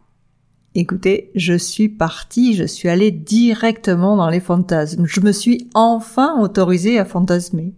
Écoutez, 0.79 1.31
je 1.35 1.55
suis 1.55 1.89
partie, 1.89 2.53
je 2.53 2.65
suis 2.65 2.91
allée 2.91 3.11
directement 3.11 4.15
dans 4.15 4.29
les 4.29 4.41
fantasmes. 4.41 5.07
Je 5.07 5.23
me 5.23 5.33
suis 5.33 5.71
enfin 5.73 6.39
autorisée 6.39 6.99
à 6.99 7.07
fantasmer. 7.07 7.73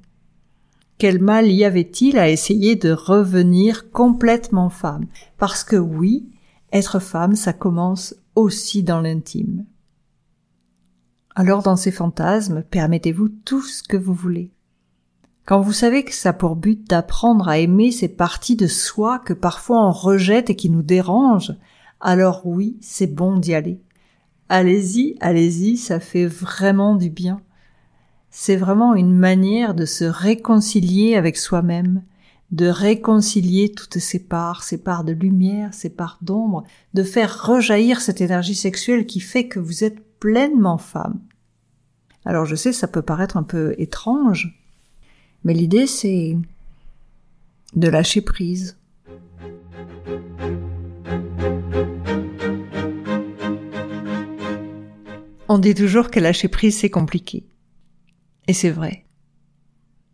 Quel 0.99 1.21
mal 1.23 1.47
y 1.50 1.64
avait-il 1.64 2.19
à 2.19 2.28
essayer 2.28 2.75
de 2.75 2.90
revenir 2.90 3.90
complètement 3.93 4.69
femme? 4.69 5.07
Parce 5.38 5.62
que 5.62 5.76
oui, 5.76 6.28
être 6.73 6.99
femme, 6.99 7.37
ça 7.37 7.52
commence 7.52 8.17
aussi 8.35 8.83
dans 8.83 9.00
l'intime. 9.00 9.64
Alors 11.37 11.62
dans 11.62 11.76
ces 11.76 11.93
fantasmes, 11.93 12.64
permettez-vous 12.69 13.28
tout 13.28 13.62
ce 13.62 13.85
que 13.85 13.97
vous 13.97 14.12
voulez. 14.12 14.50
Quand 15.47 15.61
vous 15.61 15.73
savez 15.73 16.02
que 16.02 16.12
ça 16.12 16.31
a 16.31 16.33
pour 16.33 16.57
but 16.57 16.85
d'apprendre 16.90 17.49
à 17.49 17.59
aimer 17.59 17.93
ces 17.93 18.09
parties 18.09 18.57
de 18.57 18.67
soi 18.67 19.21
que 19.21 19.33
parfois 19.33 19.87
on 19.87 19.93
rejette 19.93 20.50
et 20.50 20.57
qui 20.57 20.69
nous 20.69 20.83
dérangent, 20.83 21.57
alors 22.00 22.43
oui, 22.45 22.76
c'est 22.81 23.07
bon 23.07 23.38
d'y 23.38 23.55
aller. 23.55 23.81
Allez-y, 24.49 25.17
allez-y, 25.21 25.76
ça 25.76 26.00
fait 26.00 26.26
vraiment 26.26 26.97
du 26.97 27.09
bien. 27.09 27.40
C'est 28.40 28.54
vraiment 28.54 28.95
une 28.95 29.16
manière 29.16 29.75
de 29.75 29.85
se 29.85 30.04
réconcilier 30.04 31.16
avec 31.16 31.37
soi-même, 31.37 32.04
de 32.52 32.68
réconcilier 32.68 33.73
toutes 33.73 33.99
ces 33.99 34.21
parts, 34.21 34.62
ces 34.62 34.78
parts 34.78 35.02
de 35.02 35.12
lumière, 35.12 35.75
ces 35.75 35.90
parts 35.90 36.18
d'ombre, 36.23 36.62
de 36.95 37.02
faire 37.02 37.45
rejaillir 37.45 38.00
cette 38.00 38.21
énergie 38.21 38.54
sexuelle 38.54 39.07
qui 39.07 39.18
fait 39.18 39.49
que 39.49 39.59
vous 39.59 39.83
êtes 39.83 39.99
pleinement 40.21 40.78
femme. 40.78 41.18
Alors 42.25 42.45
je 42.45 42.54
sais, 42.54 42.73
ça 42.73 42.87
peut 42.87 43.02
paraître 43.02 43.37
un 43.37 43.42
peu 43.42 43.75
étrange, 43.76 44.57
mais 45.42 45.52
l'idée, 45.52 45.88
c'est 45.88 46.38
de 47.75 47.88
lâcher 47.88 48.21
prise. 48.21 48.76
On 55.49 55.59
dit 55.59 55.75
toujours 55.75 56.12
que 56.12 56.21
lâcher 56.21 56.47
prise, 56.47 56.78
c'est 56.78 56.88
compliqué. 56.88 57.45
Et 58.49 58.55
c'est 58.55 58.71
vrai. 58.71 59.05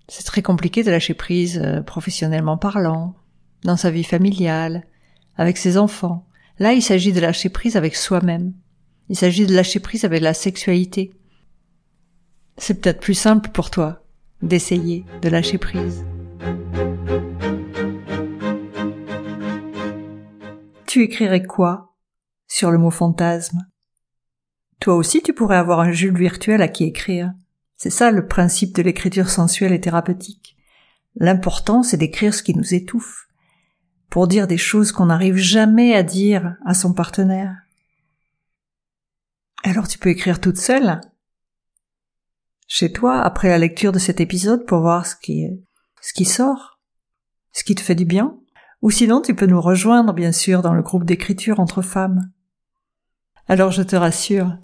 C'est 0.08 0.24
très 0.24 0.42
compliqué 0.42 0.82
de 0.82 0.90
lâcher 0.90 1.14
prise 1.14 1.58
euh, 1.64 1.80
professionnellement 1.82 2.58
parlant, 2.58 3.14
dans 3.62 3.76
sa 3.76 3.90
vie 3.90 4.04
familiale, 4.04 4.84
avec 5.36 5.56
ses 5.56 5.78
enfants. 5.78 6.26
Là, 6.58 6.72
il 6.72 6.82
s'agit 6.82 7.12
de 7.12 7.20
lâcher 7.20 7.48
prise 7.48 7.76
avec 7.76 7.94
soi-même. 7.94 8.52
Il 9.08 9.16
s'agit 9.16 9.46
de 9.46 9.54
lâcher 9.54 9.80
prise 9.80 10.04
avec 10.04 10.20
la 10.20 10.34
sexualité. 10.34 11.12
C'est 12.58 12.80
peut-être 12.80 13.00
plus 13.00 13.14
simple 13.14 13.50
pour 13.50 13.70
toi 13.70 14.04
d'essayer 14.42 15.04
de 15.22 15.28
lâcher 15.28 15.58
prise. 15.58 16.04
Tu 20.86 21.02
écrirais 21.02 21.44
quoi 21.44 21.96
sur 22.48 22.70
le 22.70 22.78
mot 22.78 22.90
fantasme? 22.90 23.58
Toi 24.80 24.94
aussi 24.96 25.22
tu 25.22 25.32
pourrais 25.32 25.56
avoir 25.56 25.80
un 25.80 25.92
Jules 25.92 26.16
virtuel 26.16 26.62
à 26.62 26.68
qui 26.68 26.84
écrire. 26.84 27.32
C'est 27.84 27.90
ça 27.90 28.10
le 28.10 28.26
principe 28.26 28.74
de 28.74 28.80
l'écriture 28.80 29.28
sensuelle 29.28 29.74
et 29.74 29.80
thérapeutique. 29.82 30.56
L'important 31.16 31.82
c'est 31.82 31.98
d'écrire 31.98 32.32
ce 32.32 32.42
qui 32.42 32.54
nous 32.54 32.72
étouffe, 32.72 33.28
pour 34.08 34.26
dire 34.26 34.46
des 34.46 34.56
choses 34.56 34.90
qu'on 34.90 35.04
n'arrive 35.04 35.36
jamais 35.36 35.94
à 35.94 36.02
dire 36.02 36.56
à 36.64 36.72
son 36.72 36.94
partenaire. 36.94 37.54
Alors 39.64 39.86
tu 39.86 39.98
peux 39.98 40.08
écrire 40.08 40.40
toute 40.40 40.56
seule, 40.56 41.02
chez 42.68 42.90
toi 42.90 43.20
après 43.20 43.50
la 43.50 43.58
lecture 43.58 43.92
de 43.92 43.98
cet 43.98 44.18
épisode 44.18 44.64
pour 44.64 44.80
voir 44.80 45.04
ce 45.04 45.14
qui, 45.14 46.24
sort, 46.24 46.80
ce 47.52 47.64
qui 47.64 47.74
te 47.74 47.82
fait 47.82 47.94
du 47.94 48.06
bien. 48.06 48.38
Ou 48.80 48.90
sinon, 48.90 49.20
tu 49.20 49.34
peux 49.34 49.44
nous 49.44 49.60
rejoindre, 49.60 50.14
bien 50.14 50.32
sûr, 50.32 50.62
dans 50.62 50.72
le 50.72 50.82
groupe 50.82 51.04
d'écriture 51.04 51.60
entre 51.60 51.82
femmes. 51.82 52.32
Alors 53.46 53.72
je 53.72 53.82
te 53.82 53.94
rassure, 53.94 54.56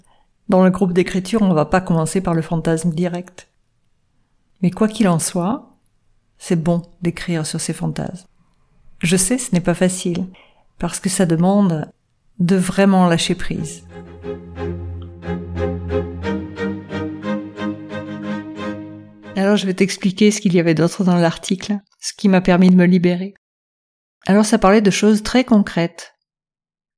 dans 0.51 0.63
le 0.63 0.69
groupe 0.69 0.93
d'écriture, 0.93 1.41
on 1.41 1.47
ne 1.47 1.55
va 1.55 1.65
pas 1.65 1.81
commencer 1.81 2.21
par 2.21 2.33
le 2.35 2.41
fantasme 2.41 2.91
direct. 2.91 3.47
Mais 4.61 4.69
quoi 4.69 4.87
qu'il 4.89 5.07
en 5.07 5.17
soit, 5.17 5.77
c'est 6.37 6.61
bon 6.61 6.83
d'écrire 7.01 7.45
sur 7.45 7.59
ces 7.59 7.73
fantasmes. 7.73 8.27
Je 8.99 9.15
sais, 9.15 9.37
ce 9.37 9.55
n'est 9.55 9.61
pas 9.61 9.73
facile, 9.73 10.27
parce 10.77 10.99
que 10.99 11.09
ça 11.09 11.25
demande 11.25 11.89
de 12.39 12.55
vraiment 12.57 13.07
lâcher 13.07 13.33
prise. 13.33 13.85
Alors 19.37 19.55
je 19.55 19.65
vais 19.65 19.73
t'expliquer 19.73 20.31
ce 20.31 20.41
qu'il 20.41 20.53
y 20.53 20.59
avait 20.59 20.75
d'autre 20.75 21.05
dans 21.05 21.15
l'article, 21.15 21.79
ce 22.01 22.13
qui 22.13 22.27
m'a 22.27 22.41
permis 22.41 22.69
de 22.69 22.75
me 22.75 22.85
libérer. 22.85 23.33
Alors 24.27 24.45
ça 24.45 24.59
parlait 24.59 24.81
de 24.81 24.91
choses 24.91 25.23
très 25.23 25.45
concrètes. 25.45 26.13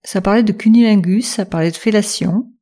Ça 0.03 0.21
parlait 0.21 0.43
de 0.43 0.51
cunilingus, 0.51 1.27
ça 1.27 1.45
parlait 1.45 1.71
de 1.71 1.77
fellation. 1.77 2.52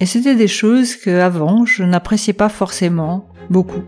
Et 0.00 0.06
c'était 0.06 0.34
des 0.34 0.48
choses 0.48 0.96
que 0.96 1.10
avant 1.10 1.64
je 1.64 1.84
n'appréciais 1.84 2.32
pas 2.32 2.48
forcément 2.48 3.28
beaucoup. 3.48 3.82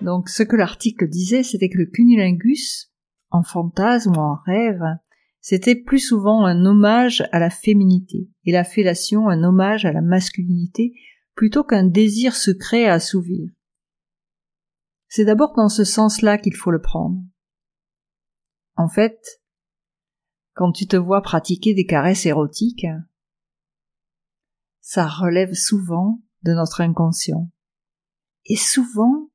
Donc 0.00 0.30
ce 0.30 0.42
que 0.42 0.56
l'article 0.56 1.06
disait, 1.06 1.42
c'était 1.42 1.68
que 1.68 1.76
le 1.76 1.86
cunilingus, 1.86 2.90
en 3.30 3.42
fantasme 3.42 4.16
ou 4.16 4.20
en 4.20 4.36
rêve, 4.46 4.82
c'était 5.40 5.76
plus 5.76 5.98
souvent 5.98 6.46
un 6.46 6.64
hommage 6.64 7.28
à 7.32 7.38
la 7.38 7.50
féminité, 7.50 8.30
et 8.44 8.52
la 8.52 8.64
fellation 8.64 9.28
un 9.28 9.44
hommage 9.44 9.84
à 9.84 9.92
la 9.92 10.00
masculinité, 10.00 10.94
plutôt 11.34 11.62
qu'un 11.62 11.84
désir 11.84 12.34
secret 12.34 12.86
à 12.86 12.94
assouvir. 12.94 13.50
C'est 15.08 15.26
d'abord 15.26 15.54
dans 15.54 15.68
ce 15.68 15.84
sens-là 15.84 16.38
qu'il 16.38 16.56
faut 16.56 16.70
le 16.70 16.80
prendre. 16.80 17.20
En 18.76 18.88
fait, 18.88 19.42
quand 20.58 20.72
tu 20.72 20.88
te 20.88 20.96
vois 20.96 21.22
pratiquer 21.22 21.72
des 21.72 21.86
caresses 21.86 22.26
érotiques, 22.26 22.88
ça 24.80 25.06
relève 25.06 25.54
souvent 25.54 26.20
de 26.42 26.52
notre 26.52 26.80
inconscient. 26.80 27.48
Et 28.44 28.56
souvent, 28.56 29.30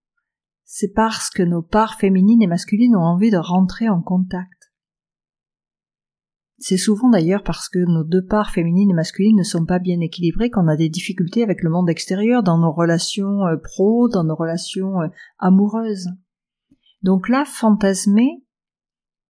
c'est 0.65 0.91
parce 0.91 1.29
que 1.29 1.41
nos 1.41 1.61
parts 1.61 1.95
féminines 1.95 2.41
et 2.41 2.47
masculines 2.47 2.97
ont 2.97 3.05
envie 3.05 3.31
de 3.31 3.37
rentrer 3.37 3.87
en 3.87 4.01
contact. 4.01 4.73
C'est 6.57 6.75
souvent 6.75 7.09
d'ailleurs 7.09 7.43
parce 7.43 7.69
que 7.69 7.79
nos 7.79 8.03
deux 8.03 8.25
parts 8.25 8.51
féminines 8.51 8.91
et 8.91 8.93
masculines 8.93 9.37
ne 9.37 9.43
sont 9.43 9.65
pas 9.65 9.79
bien 9.79 10.01
équilibrées 10.01 10.49
qu'on 10.49 10.67
a 10.67 10.75
des 10.75 10.89
difficultés 10.89 11.41
avec 11.41 11.63
le 11.63 11.69
monde 11.69 11.89
extérieur 11.89 12.43
dans 12.43 12.57
nos 12.57 12.73
relations 12.73 13.47
euh, 13.47 13.55
pro, 13.55 14.09
dans 14.09 14.25
nos 14.25 14.35
relations 14.35 14.99
euh, 14.99 15.07
amoureuses. 15.39 16.09
Donc 17.01 17.29
là, 17.29 17.45
fantasmer, 17.45 18.42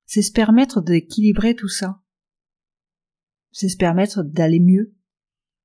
c'est 0.05 0.22
se 0.22 0.31
permettre 0.31 0.81
d'équilibrer 0.81 1.55
tout 1.55 1.69
ça. 1.69 2.01
C'est 3.51 3.69
se 3.69 3.77
permettre 3.77 4.24
d'aller 4.24 4.60
mieux. 4.60 4.95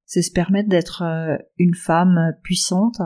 C'est 0.05 0.23
se 0.23 0.33
permettre 0.33 0.69
d'être 0.69 1.03
euh, 1.03 1.37
une 1.57 1.75
femme 1.75 2.33
puissante, 2.43 3.01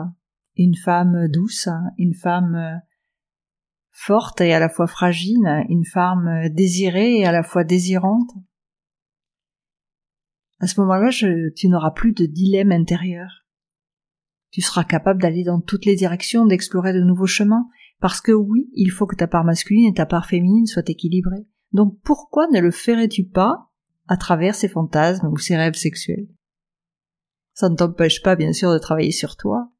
une 0.55 0.75
femme 0.75 1.27
douce, 1.27 1.67
une 1.97 2.13
femme 2.13 2.81
forte 3.91 4.41
et 4.41 4.53
à 4.53 4.59
la 4.59 4.69
fois 4.69 4.87
fragile, 4.87 5.63
une 5.69 5.85
femme 5.85 6.49
désirée 6.49 7.19
et 7.19 7.25
à 7.25 7.31
la 7.31 7.43
fois 7.43 7.63
désirante. 7.63 8.31
À 10.59 10.67
ce 10.67 10.79
moment-là, 10.81 11.09
tu 11.55 11.67
n'auras 11.67 11.91
plus 11.91 12.13
de 12.13 12.25
dilemme 12.25 12.71
intérieur. 12.71 13.45
Tu 14.51 14.61
seras 14.61 14.83
capable 14.83 15.21
d'aller 15.21 15.43
dans 15.43 15.59
toutes 15.59 15.85
les 15.85 15.95
directions, 15.95 16.45
d'explorer 16.45 16.93
de 16.93 17.01
nouveaux 17.01 17.27
chemins, 17.27 17.67
parce 18.03 18.19
que 18.19 18.33
oui, 18.33 18.69
il 18.73 18.91
faut 18.91 19.07
que 19.07 19.15
ta 19.15 19.27
part 19.27 19.45
masculine 19.45 19.89
et 19.89 19.93
ta 19.93 20.05
part 20.05 20.25
féminine 20.25 20.65
soient 20.65 20.83
équilibrées. 20.87 21.47
Donc 21.71 22.01
pourquoi 22.03 22.47
ne 22.49 22.59
le 22.59 22.69
ferais-tu 22.69 23.23
pas 23.23 23.69
à 24.09 24.17
travers 24.17 24.55
ces 24.55 24.67
fantasmes 24.67 25.27
ou 25.27 25.37
ces 25.37 25.55
rêves 25.55 25.75
sexuels? 25.75 26.27
Ça 27.53 27.69
ne 27.69 27.77
t'empêche 27.77 28.21
pas 28.21 28.35
bien 28.35 28.51
sûr 28.51 28.73
de 28.73 28.77
travailler 28.77 29.13
sur 29.13 29.37
toi, 29.37 29.71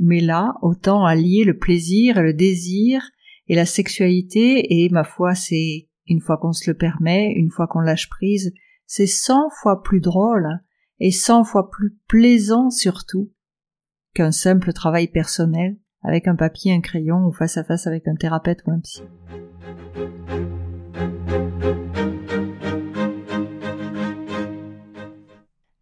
mais 0.00 0.18
là, 0.18 0.54
autant 0.60 1.04
allier 1.04 1.44
le 1.44 1.56
plaisir 1.56 2.18
et 2.18 2.22
le 2.22 2.34
désir 2.34 3.08
et 3.46 3.54
la 3.54 3.64
sexualité, 3.64 4.82
et 4.82 4.88
ma 4.88 5.04
foi, 5.04 5.36
c'est 5.36 5.88
une 6.08 6.20
fois 6.20 6.36
qu'on 6.36 6.52
se 6.52 6.68
le 6.68 6.76
permet, 6.76 7.32
une 7.36 7.52
fois 7.52 7.68
qu'on 7.68 7.78
lâche 7.78 8.08
prise, 8.08 8.52
c'est 8.86 9.06
cent 9.06 9.50
fois 9.62 9.84
plus 9.84 10.00
drôle 10.00 10.48
et 10.98 11.12
cent 11.12 11.44
fois 11.44 11.70
plus 11.70 11.96
plaisant 12.08 12.70
surtout 12.70 13.30
qu'un 14.14 14.32
simple 14.32 14.72
travail 14.72 15.06
personnel 15.06 15.78
avec 16.02 16.28
un 16.28 16.36
papier, 16.36 16.72
un 16.72 16.80
crayon 16.80 17.26
ou 17.26 17.32
face 17.32 17.56
à 17.56 17.64
face 17.64 17.86
avec 17.86 18.08
un 18.08 18.14
thérapeute 18.14 18.62
ou 18.66 18.70
un 18.70 18.80
psy. 18.80 19.02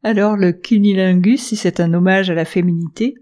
Alors 0.02 0.36
le 0.36 0.52
cunilingus, 0.52 1.42
si 1.42 1.56
c'est 1.56 1.80
un 1.80 1.92
hommage 1.92 2.30
à 2.30 2.34
la 2.34 2.44
féminité, 2.44 3.16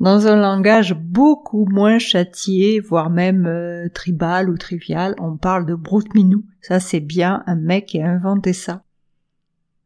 dans 0.00 0.26
un 0.26 0.36
langage 0.36 0.92
beaucoup 0.92 1.64
moins 1.64 1.98
châtié, 1.98 2.78
voire 2.80 3.08
même 3.08 3.46
euh, 3.46 3.88
tribal 3.88 4.50
ou 4.50 4.58
trivial, 4.58 5.14
on 5.18 5.38
parle 5.38 5.64
de 5.64 5.74
brute 5.74 6.14
minou. 6.14 6.44
Ça 6.60 6.78
c'est 6.80 7.00
bien 7.00 7.42
un 7.46 7.56
mec 7.56 7.86
qui 7.86 8.02
a 8.02 8.10
inventé 8.10 8.52
ça. 8.52 8.84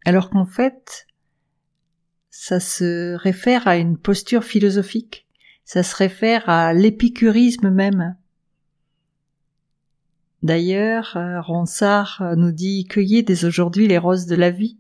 Alors 0.05 0.31
qu'en 0.31 0.45
fait, 0.45 1.07
ça 2.31 2.59
se 2.59 3.15
réfère 3.15 3.69
à 3.69 3.77
une 3.77 3.97
posture 3.97 4.43
philosophique, 4.43 5.29
ça 5.73 5.85
se 5.85 5.95
réfère 5.95 6.49
à 6.49 6.73
l'épicurisme 6.73 7.71
même. 7.71 8.17
D'ailleurs, 10.43 11.17
euh, 11.17 11.41
Ronsard 11.41 12.19
euh, 12.23 12.35
nous 12.35 12.51
dit 12.51 12.87
cueillez 12.87 13.23
dès 13.23 13.45
aujourd'hui 13.45 13.87
les 13.87 13.97
roses 13.97 14.27
de 14.27 14.35
la 14.35 14.51
vie. 14.51 14.79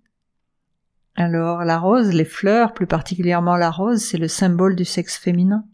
Alors 1.14 1.62
la 1.62 1.78
rose, 1.78 2.12
les 2.12 2.24
fleurs, 2.24 2.74
plus 2.74 2.88
particulièrement 2.88 3.54
la 3.54 3.70
rose, 3.70 4.00
c'est 4.00 4.18
le 4.18 4.26
symbole 4.26 4.74
du 4.74 4.84
sexe 4.84 5.16
féminin. 5.16 5.64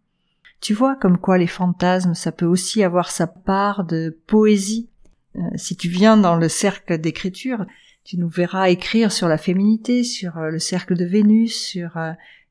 Tu 0.61 0.75
vois 0.75 0.96
comme 0.96 1.16
quoi 1.16 1.38
les 1.38 1.46
fantasmes, 1.46 2.12
ça 2.12 2.30
peut 2.30 2.44
aussi 2.44 2.85
avoir 2.85 3.11
sa 3.11 3.26
part 3.26 3.85
de 3.85 4.20
poésie. 4.26 4.90
Euh, 5.37 5.40
si 5.54 5.78
tu 5.78 5.88
viens 5.88 6.18
dans 6.18 6.37
le 6.37 6.50
cercle 6.50 6.99
d'écriture, 6.99 7.64
tu 8.04 8.18
nous 8.18 8.28
verras 8.28 8.68
écrire 8.68 9.11
sur 9.11 9.28
la 9.28 9.38
féminité, 9.38 10.04
sur 10.04 10.38
le 10.38 10.58
cercle 10.58 10.94
de 10.94 11.06
Vénus, 11.06 11.56
sur 11.56 11.96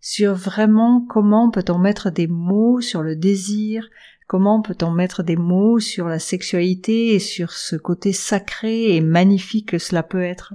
sur 0.08 0.36
vraiment 0.36 1.02
comment 1.02 1.50
peut-on 1.50 1.80
mettre 1.80 2.12
des 2.12 2.28
mots 2.28 2.80
sur 2.80 3.02
le 3.02 3.16
désir, 3.16 3.90
comment 4.28 4.62
peut-on 4.62 4.92
mettre 4.92 5.24
des 5.24 5.36
mots 5.36 5.80
sur 5.80 6.08
la 6.08 6.20
sexualité 6.20 7.16
et 7.16 7.20
sur 7.20 7.52
ce 7.52 7.76
côté 7.76 8.14
sacré 8.14 8.96
et 8.96 9.02
magnifique 9.02 9.70
que 9.70 9.80
cela 9.80 10.04
peut 10.04 10.22
être. 10.22 10.54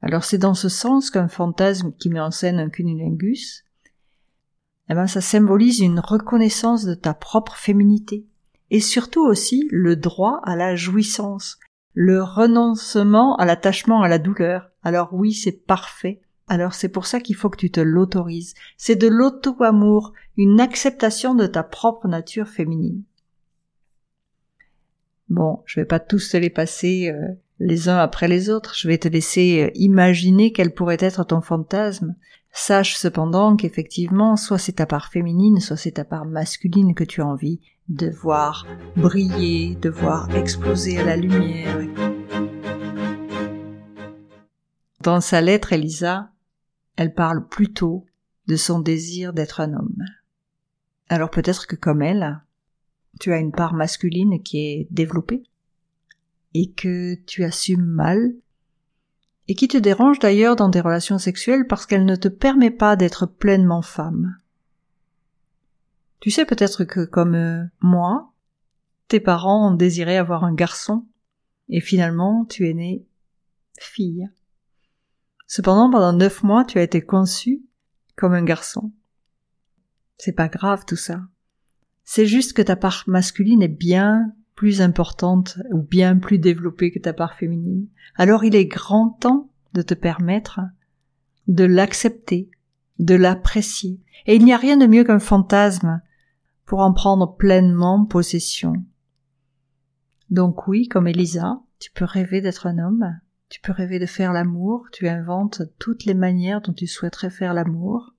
Alors 0.00 0.24
c'est 0.24 0.38
dans 0.38 0.54
ce 0.54 0.70
sens 0.70 1.10
qu'un 1.10 1.28
fantasme 1.28 1.92
qui 1.98 2.08
met 2.08 2.18
en 2.18 2.30
scène 2.30 2.58
un 2.58 2.70
cunilingus, 2.70 3.62
eh 4.88 4.94
ben 4.94 5.06
ça 5.06 5.20
symbolise 5.20 5.80
une 5.80 6.00
reconnaissance 6.00 6.86
de 6.86 6.94
ta 6.94 7.12
propre 7.12 7.56
féminité 7.56 8.24
et 8.70 8.80
surtout 8.80 9.26
aussi 9.26 9.68
le 9.70 9.96
droit 9.96 10.40
à 10.44 10.56
la 10.56 10.76
jouissance, 10.76 11.58
le 11.92 12.22
renoncement 12.22 13.36
à 13.36 13.44
l'attachement 13.44 14.00
à 14.00 14.08
la 14.08 14.18
douleur. 14.18 14.70
Alors 14.82 15.10
oui, 15.12 15.34
c'est 15.34 15.66
parfait. 15.66 16.22
Alors 16.48 16.74
c'est 16.74 16.88
pour 16.88 17.06
ça 17.06 17.20
qu'il 17.20 17.34
faut 17.34 17.50
que 17.50 17.56
tu 17.56 17.70
te 17.70 17.80
l'autorises. 17.80 18.54
C'est 18.76 18.96
de 18.96 19.08
l'auto-amour, 19.08 20.12
une 20.36 20.60
acceptation 20.60 21.34
de 21.34 21.46
ta 21.46 21.62
propre 21.62 22.06
nature 22.06 22.48
féminine. 22.48 23.02
Bon, 25.28 25.62
je 25.66 25.80
vais 25.80 25.86
pas 25.86 25.98
tous 25.98 26.30
te 26.30 26.36
les 26.36 26.50
passer 26.50 27.10
euh, 27.10 27.34
les 27.58 27.88
uns 27.88 27.98
après 27.98 28.28
les 28.28 28.48
autres, 28.48 28.74
je 28.76 28.86
vais 28.86 28.98
te 28.98 29.08
laisser 29.08 29.64
euh, 29.64 29.70
imaginer 29.74 30.52
quel 30.52 30.72
pourrait 30.72 30.98
être 31.00 31.24
ton 31.24 31.40
fantasme. 31.40 32.14
Sache 32.52 32.96
cependant 32.96 33.56
qu'effectivement, 33.56 34.36
soit 34.36 34.58
c'est 34.58 34.72
ta 34.72 34.86
part 34.86 35.08
féminine, 35.08 35.60
soit 35.60 35.76
c'est 35.76 35.92
ta 35.92 36.04
part 36.04 36.26
masculine 36.26 36.94
que 36.94 37.04
tu 37.04 37.20
as 37.20 37.26
envie 37.26 37.60
de 37.88 38.08
voir 38.08 38.66
briller, 38.96 39.74
de 39.76 39.90
voir 39.90 40.34
exploser 40.34 40.98
à 40.98 41.04
la 41.04 41.16
lumière. 41.16 41.80
Dans 45.02 45.20
sa 45.20 45.40
lettre, 45.40 45.72
Elisa, 45.72 46.30
elle 46.96 47.14
parle 47.14 47.46
plutôt 47.46 48.06
de 48.46 48.56
son 48.56 48.80
désir 48.80 49.32
d'être 49.32 49.60
un 49.60 49.74
homme. 49.74 50.02
Alors 51.08 51.30
peut-être 51.30 51.66
que 51.66 51.76
comme 51.76 52.02
elle, 52.02 52.40
tu 53.20 53.32
as 53.32 53.38
une 53.38 53.52
part 53.52 53.74
masculine 53.74 54.42
qui 54.42 54.58
est 54.58 54.88
développée 54.90 55.44
et 56.54 56.70
que 56.72 57.14
tu 57.26 57.44
assumes 57.44 57.84
mal 57.84 58.34
et 59.48 59.54
qui 59.54 59.68
te 59.68 59.76
dérange 59.76 60.18
d'ailleurs 60.18 60.56
dans 60.56 60.70
tes 60.70 60.80
relations 60.80 61.18
sexuelles 61.18 61.66
parce 61.66 61.86
qu'elle 61.86 62.04
ne 62.04 62.16
te 62.16 62.28
permet 62.28 62.70
pas 62.70 62.96
d'être 62.96 63.26
pleinement 63.26 63.82
femme. 63.82 64.36
Tu 66.20 66.30
sais 66.30 66.44
peut-être 66.44 66.84
que 66.84 67.04
comme 67.04 67.34
euh, 67.34 67.64
moi, 67.80 68.32
tes 69.08 69.20
parents 69.20 69.70
ont 69.70 69.74
désiré 69.74 70.16
avoir 70.16 70.44
un 70.44 70.54
garçon 70.54 71.04
et 71.68 71.80
finalement 71.80 72.44
tu 72.44 72.68
es 72.68 72.74
née 72.74 73.06
fille. 73.78 74.28
Cependant, 75.46 75.90
pendant 75.90 76.12
neuf 76.12 76.42
mois, 76.42 76.64
tu 76.64 76.78
as 76.78 76.82
été 76.82 77.00
conçue 77.00 77.62
comme 78.16 78.34
un 78.34 78.44
garçon. 78.44 78.92
C'est 80.18 80.32
pas 80.32 80.48
grave 80.48 80.84
tout 80.86 80.96
ça. 80.96 81.20
C'est 82.04 82.26
juste 82.26 82.52
que 82.52 82.62
ta 82.62 82.76
part 82.76 83.04
masculine 83.06 83.62
est 83.62 83.68
bien 83.68 84.32
plus 84.54 84.80
importante 84.80 85.58
ou 85.70 85.82
bien 85.82 86.16
plus 86.16 86.38
développée 86.38 86.90
que 86.90 86.98
ta 86.98 87.12
part 87.12 87.34
féminine. 87.34 87.88
Alors 88.14 88.44
il 88.44 88.56
est 88.56 88.66
grand 88.66 89.10
temps 89.10 89.50
de 89.74 89.82
te 89.82 89.94
permettre 89.94 90.60
de 91.46 91.64
l'accepter, 91.64 92.50
de 92.98 93.14
l'apprécier. 93.14 94.00
Et 94.26 94.34
il 94.34 94.44
n'y 94.44 94.54
a 94.54 94.58
rien 94.58 94.76
de 94.76 94.86
mieux 94.86 95.04
qu'un 95.04 95.18
fantasme 95.18 96.00
pour 96.64 96.80
en 96.80 96.92
prendre 96.92 97.36
pleinement 97.36 98.04
possession. 98.04 98.72
Donc 100.30 100.66
oui, 100.66 100.88
comme 100.88 101.06
Elisa, 101.06 101.60
tu 101.78 101.90
peux 101.92 102.04
rêver 102.04 102.40
d'être 102.40 102.66
un 102.66 102.78
homme, 102.78 103.20
tu 103.48 103.60
peux 103.60 103.72
rêver 103.72 103.98
de 103.98 104.06
faire 104.06 104.32
l'amour, 104.32 104.86
tu 104.92 105.08
inventes 105.08 105.62
toutes 105.78 106.04
les 106.04 106.14
manières 106.14 106.60
dont 106.60 106.72
tu 106.72 106.86
souhaiterais 106.86 107.30
faire 107.30 107.54
l'amour, 107.54 108.14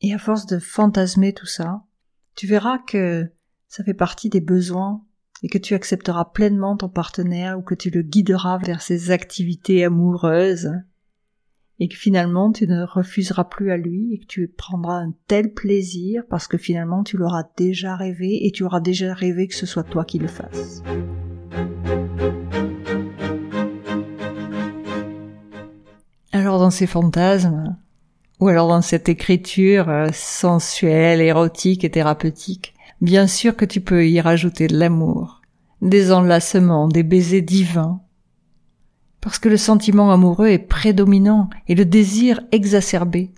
et 0.00 0.12
à 0.12 0.18
force 0.18 0.46
de 0.46 0.58
fantasmer 0.58 1.32
tout 1.32 1.46
ça, 1.46 1.84
tu 2.34 2.46
verras 2.46 2.78
que 2.78 3.30
ça 3.68 3.84
fait 3.84 3.94
partie 3.94 4.28
des 4.28 4.40
besoins 4.40 5.04
et 5.42 5.48
que 5.48 5.58
tu 5.58 5.74
accepteras 5.74 6.26
pleinement 6.26 6.76
ton 6.76 6.88
partenaire 6.88 7.58
ou 7.58 7.62
que 7.62 7.74
tu 7.74 7.90
le 7.90 8.02
guideras 8.02 8.58
vers 8.58 8.82
ses 8.82 9.10
activités 9.10 9.84
amoureuses 9.84 10.70
et 11.78 11.88
que 11.88 11.96
finalement 11.96 12.52
tu 12.52 12.66
ne 12.66 12.84
refuseras 12.84 13.44
plus 13.44 13.70
à 13.72 13.76
lui 13.76 14.14
et 14.14 14.18
que 14.18 14.26
tu 14.26 14.48
prendras 14.48 14.98
un 14.98 15.14
tel 15.26 15.52
plaisir 15.52 16.24
parce 16.28 16.46
que 16.46 16.58
finalement 16.58 17.02
tu 17.02 17.16
l'auras 17.16 17.44
déjà 17.56 17.96
rêvé 17.96 18.46
et 18.46 18.52
tu 18.52 18.62
auras 18.62 18.80
déjà 18.80 19.14
rêvé 19.14 19.48
que 19.48 19.54
ce 19.54 19.66
soit 19.66 19.84
toi 19.84 20.04
qui 20.04 20.18
le 20.18 20.28
fasses. 20.28 20.82
Dans 26.58 26.70
ces 26.70 26.86
fantasmes, 26.86 27.76
ou 28.40 28.48
alors 28.48 28.68
dans 28.68 28.82
cette 28.82 29.08
écriture 29.08 29.88
euh, 29.88 30.08
sensuelle, 30.12 31.20
érotique 31.20 31.84
et 31.84 31.90
thérapeutique, 31.90 32.74
bien 33.00 33.26
sûr 33.26 33.56
que 33.56 33.64
tu 33.64 33.80
peux 33.80 34.06
y 34.06 34.20
rajouter 34.20 34.66
de 34.66 34.76
l'amour, 34.76 35.40
des 35.80 36.12
enlacements, 36.12 36.88
des 36.88 37.02
baisers 37.02 37.42
divins, 37.42 38.00
parce 39.20 39.38
que 39.38 39.48
le 39.48 39.56
sentiment 39.56 40.10
amoureux 40.10 40.48
est 40.48 40.58
prédominant 40.58 41.48
et 41.68 41.74
le 41.74 41.84
désir 41.84 42.40
exacerbé. 42.52 43.30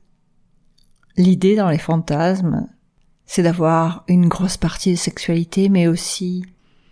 L'idée 1.17 1.55
dans 1.55 1.69
les 1.69 1.79
fantasmes, 1.79 2.67
c'est 3.27 3.43
d'avoir 3.43 4.05
une 4.09 4.29
grosse 4.29 4.57
partie 4.57 4.93
de 4.93 4.99
sexualité, 4.99 5.69
mais 5.69 5.87
aussi 5.87 6.45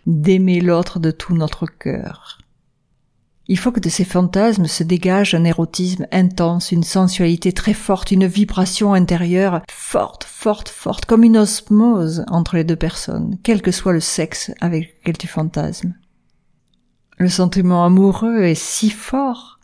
d'aimer 0.07 0.61
l'autre 0.61 0.99
de 0.99 1.11
tout 1.11 1.33
notre 1.33 1.65
cœur. 1.65 2.42
Il 3.47 3.59
faut 3.59 3.73
que 3.73 3.81
de 3.81 3.89
ces 3.89 4.05
fantasmes 4.05 4.67
se 4.67 4.83
dégage 4.83 5.35
un 5.35 5.43
érotisme 5.43 6.07
intense, 6.13 6.71
une 6.71 6.83
sensualité 6.83 7.51
très 7.51 7.73
forte, 7.73 8.11
une 8.11 8.25
vibration 8.25 8.93
intérieure 8.93 9.61
forte, 9.69 10.23
forte, 10.23 10.69
forte, 10.69 11.05
comme 11.05 11.23
une 11.23 11.37
osmose 11.37 12.23
entre 12.29 12.55
les 12.55 12.63
deux 12.63 12.77
personnes, 12.77 13.37
quel 13.43 13.61
que 13.61 13.71
soit 13.71 13.91
le 13.91 13.99
sexe 13.99 14.51
avec 14.61 14.95
lequel 14.99 15.17
tu 15.17 15.27
fantasmes. 15.27 15.93
Le 17.17 17.27
sentiment 17.27 17.83
amoureux 17.83 18.43
est 18.43 18.55
si 18.55 18.89
fort 18.89 19.59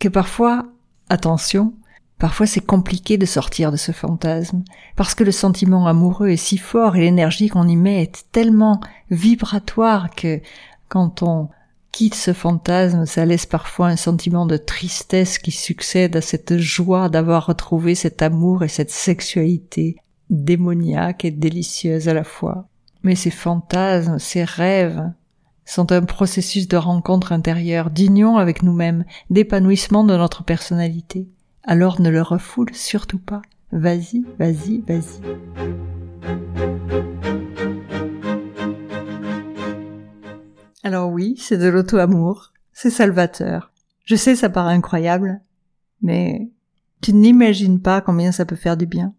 que 0.00 0.08
parfois, 0.08 0.64
attention, 1.10 1.74
parfois 2.18 2.46
c'est 2.46 2.64
compliqué 2.64 3.18
de 3.18 3.26
sortir 3.26 3.70
de 3.70 3.76
ce 3.76 3.92
fantasme, 3.92 4.64
parce 4.96 5.14
que 5.14 5.24
le 5.24 5.32
sentiment 5.32 5.86
amoureux 5.86 6.28
est 6.28 6.36
si 6.36 6.56
fort 6.56 6.96
et 6.96 7.00
l'énergie 7.00 7.48
qu'on 7.48 7.68
y 7.68 7.76
met 7.76 8.02
est 8.02 8.24
tellement 8.32 8.80
vibratoire 9.10 10.08
que 10.14 10.40
quand 10.88 11.22
on 11.22 11.50
quitte 11.98 12.14
ce 12.14 12.32
fantasme, 12.32 13.06
ça 13.06 13.24
laisse 13.24 13.44
parfois 13.44 13.88
un 13.88 13.96
sentiment 13.96 14.46
de 14.46 14.56
tristesse 14.56 15.40
qui 15.40 15.50
succède 15.50 16.14
à 16.14 16.20
cette 16.20 16.56
joie 16.56 17.08
d'avoir 17.08 17.46
retrouvé 17.46 17.96
cet 17.96 18.22
amour 18.22 18.62
et 18.62 18.68
cette 18.68 18.92
sexualité 18.92 19.96
démoniaque 20.30 21.24
et 21.24 21.32
délicieuse 21.32 22.08
à 22.08 22.14
la 22.14 22.22
fois. 22.22 22.68
Mais 23.02 23.16
ces 23.16 23.32
fantasmes, 23.32 24.20
ces 24.20 24.44
rêves, 24.44 25.10
sont 25.64 25.90
un 25.90 26.02
processus 26.02 26.68
de 26.68 26.76
rencontre 26.76 27.32
intérieure, 27.32 27.90
d'union 27.90 28.36
avec 28.36 28.62
nous-mêmes, 28.62 29.04
d'épanouissement 29.30 30.04
de 30.04 30.16
notre 30.16 30.44
personnalité. 30.44 31.26
Alors 31.64 32.00
ne 32.00 32.10
le 32.10 32.22
refoule 32.22 32.72
surtout 32.74 33.18
pas. 33.18 33.42
Vas-y, 33.72 34.24
vas-y, 34.38 34.84
vas-y. 34.86 35.20
Alors 40.84 41.10
oui, 41.10 41.34
c'est 41.38 41.58
de 41.58 41.68
l'auto-amour, 41.68 42.52
c'est 42.72 42.90
salvateur. 42.90 43.72
Je 44.04 44.16
sais, 44.16 44.36
ça 44.36 44.48
paraît 44.48 44.74
incroyable, 44.74 45.40
mais 46.02 46.50
tu 47.00 47.12
n'imagines 47.12 47.80
pas 47.80 48.00
combien 48.00 48.32
ça 48.32 48.44
peut 48.44 48.56
faire 48.56 48.76
du 48.76 48.86
bien. 48.86 49.14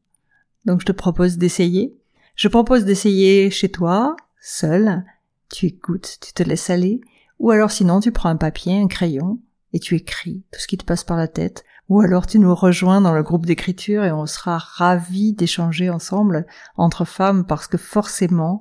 Donc 0.65 0.81
je 0.81 0.85
te 0.85 0.91
propose 0.91 1.37
d'essayer. 1.37 1.95
Je 2.35 2.47
propose 2.47 2.85
d'essayer 2.85 3.49
chez 3.49 3.69
toi, 3.69 4.15
seul. 4.39 5.03
Tu 5.49 5.65
écoutes, 5.65 6.17
tu 6.21 6.33
te 6.33 6.43
laisses 6.43 6.69
aller. 6.69 7.01
Ou 7.39 7.51
alors 7.51 7.71
sinon 7.71 7.99
tu 7.99 8.11
prends 8.11 8.29
un 8.29 8.37
papier, 8.37 8.79
un 8.79 8.87
crayon, 8.87 9.39
et 9.73 9.79
tu 9.79 9.95
écris 9.95 10.43
tout 10.51 10.59
ce 10.59 10.67
qui 10.67 10.77
te 10.77 10.85
passe 10.85 11.03
par 11.03 11.17
la 11.17 11.27
tête. 11.27 11.63
Ou 11.89 12.01
alors 12.01 12.27
tu 12.27 12.39
nous 12.39 12.53
rejoins 12.53 13.01
dans 13.01 13.13
le 13.13 13.23
groupe 13.23 13.45
d'écriture 13.45 14.03
et 14.03 14.11
on 14.11 14.25
sera 14.25 14.57
ravis 14.57 15.33
d'échanger 15.33 15.89
ensemble 15.89 16.45
entre 16.77 17.03
femmes 17.03 17.45
parce 17.45 17.67
que 17.67 17.77
forcément, 17.77 18.59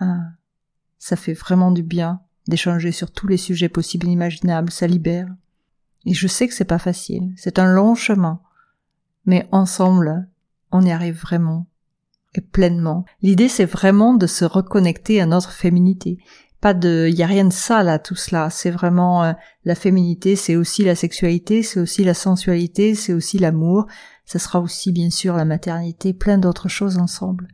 hein, 0.00 0.22
ça 0.98 1.16
fait 1.16 1.34
vraiment 1.34 1.70
du 1.70 1.82
bien 1.82 2.20
d'échanger 2.48 2.92
sur 2.92 3.10
tous 3.10 3.28
les 3.28 3.36
sujets 3.36 3.68
possibles 3.68 4.08
et 4.08 4.12
imaginables, 4.12 4.70
ça 4.70 4.86
libère. 4.86 5.28
Et 6.04 6.14
je 6.14 6.26
sais 6.26 6.48
que 6.48 6.54
c'est 6.54 6.64
pas 6.64 6.78
facile, 6.78 7.32
c'est 7.36 7.58
un 7.58 7.72
long 7.72 7.94
chemin. 7.94 8.40
Mais 9.24 9.48
ensemble, 9.52 10.28
on 10.72 10.84
y 10.84 10.90
arrive 10.90 11.20
vraiment. 11.20 11.66
Et 12.34 12.40
pleinement. 12.40 13.04
L'idée, 13.20 13.48
c'est 13.48 13.66
vraiment 13.66 14.14
de 14.14 14.26
se 14.26 14.44
reconnecter 14.44 15.20
à 15.20 15.26
notre 15.26 15.52
féminité. 15.52 16.18
Pas 16.60 16.74
de, 16.74 17.08
y 17.12 17.22
a 17.22 17.26
rien 17.26 17.44
de 17.44 17.52
ça 17.52 17.82
là, 17.82 17.98
tout 17.98 18.14
cela. 18.14 18.48
C'est 18.48 18.70
vraiment 18.70 19.22
euh, 19.22 19.32
la 19.64 19.74
féminité, 19.74 20.34
c'est 20.34 20.56
aussi 20.56 20.84
la 20.84 20.94
sexualité, 20.94 21.62
c'est 21.62 21.80
aussi 21.80 22.04
la 22.04 22.14
sensualité, 22.14 22.94
c'est 22.94 23.12
aussi 23.12 23.38
l'amour. 23.38 23.86
Ça 24.24 24.38
sera 24.38 24.60
aussi 24.60 24.92
bien 24.92 25.10
sûr 25.10 25.36
la 25.36 25.44
maternité, 25.44 26.14
plein 26.14 26.38
d'autres 26.38 26.68
choses 26.68 26.98
ensemble. 26.98 27.48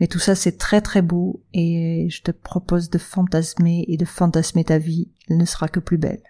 Mais 0.00 0.06
tout 0.06 0.18
ça, 0.18 0.34
c'est 0.34 0.56
très 0.56 0.80
très 0.80 1.02
beau 1.02 1.42
et 1.52 2.08
je 2.10 2.22
te 2.22 2.30
propose 2.30 2.88
de 2.88 2.96
fantasmer 2.96 3.84
et 3.86 3.98
de 3.98 4.06
fantasmer 4.06 4.64
ta 4.64 4.78
vie. 4.78 5.08
Elle 5.28 5.36
ne 5.36 5.44
sera 5.44 5.68
que 5.68 5.78
plus 5.78 5.98
belle. 5.98 6.22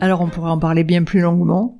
Alors 0.00 0.20
on 0.20 0.28
pourrait 0.28 0.50
en 0.50 0.58
parler 0.58 0.84
bien 0.84 1.02
plus 1.02 1.20
longuement, 1.20 1.78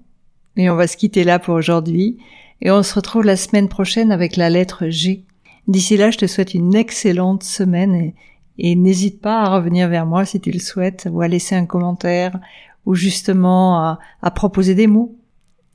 mais 0.56 0.68
on 0.70 0.76
va 0.76 0.86
se 0.86 0.96
quitter 0.96 1.24
là 1.24 1.38
pour 1.38 1.54
aujourd'hui, 1.54 2.18
et 2.60 2.70
on 2.70 2.82
se 2.82 2.94
retrouve 2.94 3.24
la 3.24 3.36
semaine 3.36 3.68
prochaine 3.68 4.10
avec 4.10 4.36
la 4.36 4.50
lettre 4.50 4.88
G. 4.88 5.24
D'ici 5.68 5.96
là, 5.96 6.10
je 6.10 6.18
te 6.18 6.26
souhaite 6.26 6.54
une 6.54 6.74
excellente 6.74 7.44
semaine 7.44 8.12
et, 8.58 8.74
n'hésite 8.74 9.20
pas 9.20 9.42
à 9.42 9.54
revenir 9.54 9.88
vers 9.88 10.04
moi 10.04 10.24
si 10.24 10.40
tu 10.40 10.50
le 10.50 10.58
souhaites, 10.58 11.06
ou 11.10 11.20
à 11.20 11.28
laisser 11.28 11.54
un 11.54 11.66
commentaire, 11.66 12.40
ou 12.86 12.94
justement 12.94 13.78
à, 13.78 13.98
à 14.20 14.30
proposer 14.32 14.74
des 14.74 14.88
mots. 14.88 15.17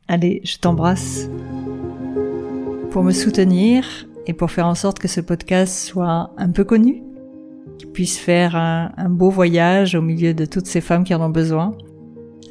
Allez, 0.08 0.42
je 0.44 0.58
t'embrasse. 0.58 1.30
Pour 2.92 3.04
me 3.04 3.12
soutenir 3.12 3.86
et 4.28 4.34
pour 4.34 4.52
faire 4.52 4.68
en 4.68 4.76
sorte 4.76 5.00
que 5.00 5.08
ce 5.08 5.22
podcast 5.22 5.76
soit 5.76 6.32
un 6.38 6.50
peu 6.50 6.64
connu, 6.64 7.04
qu'il 7.78 7.90
puisse 7.90 8.18
faire 8.18 8.56
un, 8.56 9.10
beau 9.10 9.30
voyage 9.30 9.96
au 9.96 10.02
milieu 10.02 10.34
de 10.34 10.46
toutes 10.46 10.68
ces 10.68 10.82
femmes 10.82 11.04
qui 11.04 11.16
en 11.16 11.22
ont 11.22 11.30
besoin, 11.30 11.76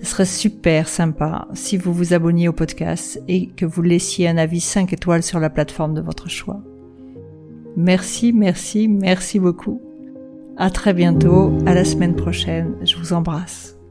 ce 0.01 0.07
serait 0.07 0.25
super 0.25 0.89
sympa 0.89 1.47
si 1.53 1.77
vous 1.77 1.93
vous 1.93 2.13
abonniez 2.13 2.49
au 2.49 2.53
podcast 2.53 3.23
et 3.29 3.47
que 3.49 3.65
vous 3.65 3.83
laissiez 3.83 4.29
un 4.29 4.37
avis 4.37 4.61
5 4.61 4.93
étoiles 4.93 5.23
sur 5.23 5.39
la 5.39 5.51
plateforme 5.51 5.95
de 5.95 6.01
votre 6.01 6.29
choix. 6.29 6.61
Merci, 7.77 8.33
merci, 8.33 8.89
merci 8.89 9.39
beaucoup. 9.39 9.81
À 10.57 10.71
très 10.71 10.93
bientôt, 10.93 11.53
à 11.67 11.75
la 11.75 11.85
semaine 11.85 12.17
prochaine. 12.17 12.75
Je 12.83 12.97
vous 12.97 13.13
embrasse. 13.13 13.82